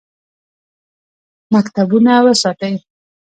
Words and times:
مکتبونه 1.53 2.13
وساتئ 2.25 2.73